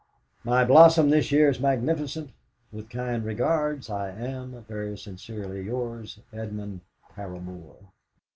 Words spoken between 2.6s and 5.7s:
"With kind regards, I am, "Very sincerely